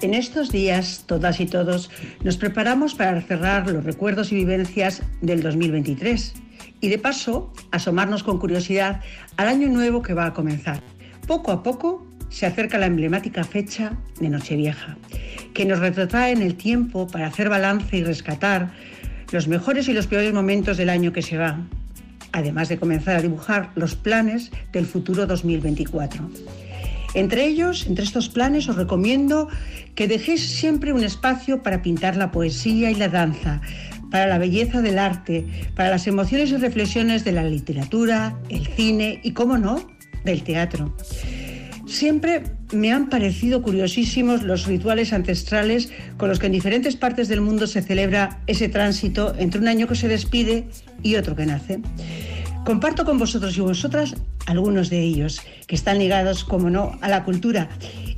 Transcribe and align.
En 0.00 0.14
estos 0.14 0.52
días, 0.52 1.02
todas 1.06 1.40
y 1.40 1.46
todos, 1.46 1.90
nos 2.22 2.36
preparamos 2.36 2.94
para 2.94 3.20
cerrar 3.20 3.68
los 3.68 3.82
recuerdos 3.82 4.30
y 4.30 4.36
vivencias 4.36 5.02
del 5.22 5.42
2023 5.42 6.34
y 6.80 6.88
de 6.88 6.98
paso 6.98 7.52
asomarnos 7.72 8.22
con 8.22 8.38
curiosidad 8.38 9.00
al 9.36 9.48
año 9.48 9.68
nuevo 9.68 10.00
que 10.00 10.14
va 10.14 10.26
a 10.26 10.34
comenzar. 10.34 10.80
Poco 11.26 11.50
a 11.50 11.64
poco 11.64 12.06
se 12.28 12.46
acerca 12.46 12.78
la 12.78 12.86
emblemática 12.86 13.42
fecha 13.42 13.98
de 14.20 14.28
Nochevieja, 14.28 14.96
que 15.52 15.64
nos 15.64 15.80
retrotrae 15.80 16.30
en 16.30 16.42
el 16.42 16.54
tiempo 16.54 17.08
para 17.08 17.26
hacer 17.26 17.48
balance 17.48 17.96
y 17.96 18.04
rescatar 18.04 18.70
los 19.32 19.48
mejores 19.48 19.88
y 19.88 19.94
los 19.94 20.06
peores 20.06 20.32
momentos 20.32 20.76
del 20.76 20.90
año 20.90 21.12
que 21.12 21.22
se 21.22 21.38
va, 21.38 21.58
además 22.30 22.68
de 22.68 22.78
comenzar 22.78 23.16
a 23.16 23.22
dibujar 23.22 23.72
los 23.74 23.96
planes 23.96 24.52
del 24.70 24.86
futuro 24.86 25.26
2024. 25.26 26.30
Entre 27.18 27.46
ellos, 27.46 27.86
entre 27.88 28.04
estos 28.04 28.28
planes, 28.28 28.68
os 28.68 28.76
recomiendo 28.76 29.48
que 29.96 30.06
dejéis 30.06 30.40
siempre 30.40 30.92
un 30.92 31.02
espacio 31.02 31.64
para 31.64 31.82
pintar 31.82 32.14
la 32.14 32.30
poesía 32.30 32.92
y 32.92 32.94
la 32.94 33.08
danza, 33.08 33.60
para 34.12 34.28
la 34.28 34.38
belleza 34.38 34.82
del 34.82 35.00
arte, 35.00 35.44
para 35.74 35.90
las 35.90 36.06
emociones 36.06 36.52
y 36.52 36.56
reflexiones 36.58 37.24
de 37.24 37.32
la 37.32 37.42
literatura, 37.42 38.38
el 38.50 38.68
cine 38.68 39.20
y, 39.24 39.32
cómo 39.32 39.58
no, 39.58 39.84
del 40.24 40.44
teatro. 40.44 40.94
Siempre 41.88 42.44
me 42.72 42.92
han 42.92 43.08
parecido 43.08 43.62
curiosísimos 43.62 44.44
los 44.44 44.66
rituales 44.66 45.12
ancestrales 45.12 45.90
con 46.18 46.28
los 46.28 46.38
que 46.38 46.46
en 46.46 46.52
diferentes 46.52 46.94
partes 46.94 47.26
del 47.26 47.40
mundo 47.40 47.66
se 47.66 47.82
celebra 47.82 48.38
ese 48.46 48.68
tránsito 48.68 49.34
entre 49.38 49.60
un 49.60 49.66
año 49.66 49.88
que 49.88 49.96
se 49.96 50.06
despide 50.06 50.68
y 51.02 51.16
otro 51.16 51.34
que 51.34 51.46
nace. 51.46 51.80
Comparto 52.68 53.06
con 53.06 53.16
vosotros 53.16 53.56
y 53.56 53.62
vosotras 53.62 54.14
algunos 54.44 54.90
de 54.90 55.00
ellos, 55.02 55.40
que 55.66 55.74
están 55.74 55.98
ligados, 55.98 56.44
como 56.44 56.68
no, 56.68 56.98
a 57.00 57.08
la 57.08 57.24
cultura 57.24 57.70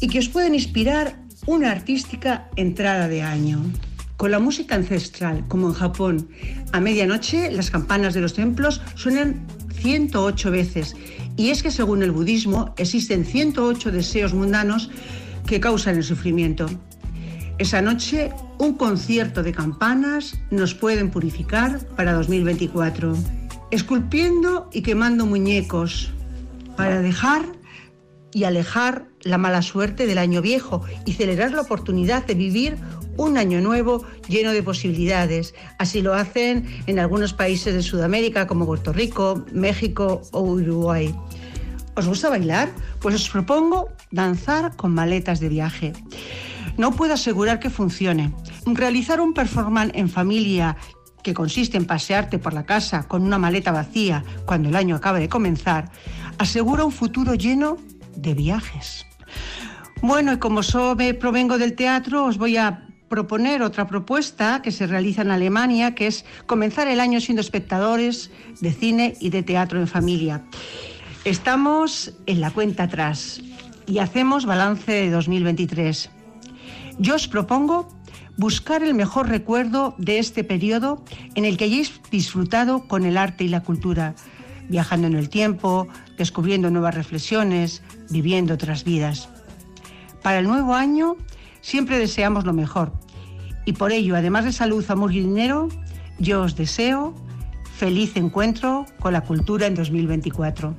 y 0.00 0.06
que 0.06 0.20
os 0.20 0.28
pueden 0.28 0.54
inspirar 0.54 1.16
una 1.46 1.72
artística 1.72 2.48
entrada 2.54 3.08
de 3.08 3.22
año. 3.22 3.60
Con 4.16 4.30
la 4.30 4.38
música 4.38 4.76
ancestral, 4.76 5.44
como 5.48 5.66
en 5.66 5.74
Japón, 5.74 6.28
a 6.70 6.78
medianoche 6.78 7.50
las 7.50 7.72
campanas 7.72 8.14
de 8.14 8.20
los 8.20 8.34
templos 8.34 8.80
suenan 8.94 9.48
108 9.80 10.52
veces. 10.52 10.94
Y 11.36 11.50
es 11.50 11.64
que 11.64 11.72
según 11.72 12.04
el 12.04 12.12
budismo 12.12 12.72
existen 12.76 13.24
108 13.24 13.90
deseos 13.90 14.32
mundanos 14.32 14.90
que 15.48 15.58
causan 15.58 15.96
el 15.96 16.04
sufrimiento. 16.04 16.66
Esa 17.58 17.82
noche 17.82 18.30
un 18.58 18.74
concierto 18.74 19.42
de 19.42 19.50
campanas 19.50 20.38
nos 20.52 20.72
pueden 20.72 21.10
purificar 21.10 21.84
para 21.96 22.12
2024 22.12 23.16
esculpiendo 23.70 24.68
y 24.72 24.82
quemando 24.82 25.26
muñecos 25.26 26.12
para 26.76 27.00
dejar 27.00 27.44
y 28.32 28.44
alejar 28.44 29.08
la 29.22 29.38
mala 29.38 29.62
suerte 29.62 30.06
del 30.06 30.18
año 30.18 30.42
viejo 30.42 30.82
y 31.04 31.14
celebrar 31.14 31.52
la 31.52 31.62
oportunidad 31.62 32.26
de 32.26 32.34
vivir 32.34 32.76
un 33.16 33.38
año 33.38 33.60
nuevo 33.60 34.04
lleno 34.28 34.52
de 34.52 34.62
posibilidades. 34.62 35.54
Así 35.78 36.02
lo 36.02 36.14
hacen 36.14 36.66
en 36.86 36.98
algunos 36.98 37.32
países 37.32 37.74
de 37.74 37.82
Sudamérica 37.82 38.46
como 38.46 38.66
Puerto 38.66 38.92
Rico, 38.92 39.44
México 39.52 40.22
o 40.32 40.42
Uruguay. 40.42 41.14
¿Os 41.94 42.06
gusta 42.06 42.28
bailar? 42.28 42.70
Pues 43.00 43.14
os 43.14 43.28
propongo 43.30 43.88
danzar 44.10 44.76
con 44.76 44.92
maletas 44.92 45.40
de 45.40 45.48
viaje. 45.48 45.92
No 46.76 46.92
puedo 46.92 47.14
asegurar 47.14 47.58
que 47.58 47.70
funcione. 47.70 48.34
Realizar 48.66 49.18
un 49.20 49.32
performance 49.32 49.92
en 49.94 50.10
familia 50.10 50.76
que 51.26 51.34
consiste 51.34 51.76
en 51.76 51.86
pasearte 51.86 52.38
por 52.38 52.54
la 52.54 52.64
casa 52.64 53.08
con 53.08 53.22
una 53.22 53.36
maleta 53.36 53.72
vacía 53.72 54.22
cuando 54.44 54.68
el 54.68 54.76
año 54.76 54.94
acaba 54.94 55.18
de 55.18 55.28
comenzar, 55.28 55.90
asegura 56.38 56.84
un 56.84 56.92
futuro 56.92 57.34
lleno 57.34 57.78
de 58.14 58.32
viajes. 58.32 59.06
Bueno, 60.02 60.32
y 60.34 60.38
como 60.38 60.60
yo 60.60 60.96
provengo 61.18 61.58
del 61.58 61.74
teatro, 61.74 62.26
os 62.26 62.38
voy 62.38 62.56
a 62.58 62.86
proponer 63.08 63.62
otra 63.62 63.88
propuesta 63.88 64.62
que 64.62 64.70
se 64.70 64.86
realiza 64.86 65.22
en 65.22 65.32
Alemania, 65.32 65.96
que 65.96 66.06
es 66.06 66.24
comenzar 66.46 66.86
el 66.86 67.00
año 67.00 67.20
siendo 67.20 67.40
espectadores 67.40 68.30
de 68.60 68.72
cine 68.72 69.14
y 69.18 69.30
de 69.30 69.42
teatro 69.42 69.80
en 69.80 69.88
familia. 69.88 70.44
Estamos 71.24 72.14
en 72.26 72.40
la 72.40 72.52
cuenta 72.52 72.84
atrás 72.84 73.42
y 73.84 73.98
hacemos 73.98 74.46
balance 74.46 74.92
de 74.92 75.10
2023. 75.10 76.08
Yo 77.00 77.16
os 77.16 77.26
propongo 77.26 77.95
buscar 78.36 78.82
el 78.82 78.94
mejor 78.94 79.28
recuerdo 79.28 79.94
de 79.98 80.18
este 80.18 80.44
periodo 80.44 81.02
en 81.34 81.44
el 81.44 81.56
que 81.56 81.64
hayáis 81.64 82.00
disfrutado 82.10 82.86
con 82.86 83.04
el 83.04 83.16
arte 83.16 83.44
y 83.44 83.48
la 83.48 83.62
cultura, 83.62 84.14
viajando 84.68 85.06
en 85.06 85.14
el 85.14 85.28
tiempo, 85.28 85.88
descubriendo 86.18 86.70
nuevas 86.70 86.94
reflexiones, 86.94 87.82
viviendo 88.10 88.54
otras 88.54 88.84
vidas. 88.84 89.28
Para 90.22 90.38
el 90.38 90.46
nuevo 90.46 90.74
año 90.74 91.16
siempre 91.60 91.98
deseamos 91.98 92.44
lo 92.44 92.52
mejor 92.52 92.92
y 93.66 93.72
por 93.72 93.92
ello, 93.92 94.16
además 94.16 94.44
de 94.44 94.52
salud, 94.52 94.84
amor 94.88 95.12
y 95.12 95.20
dinero, 95.20 95.68
yo 96.18 96.42
os 96.42 96.56
deseo 96.56 97.14
feliz 97.76 98.16
encuentro 98.16 98.86
con 99.00 99.12
la 99.12 99.22
cultura 99.22 99.66
en 99.66 99.74
2024. 99.74 100.74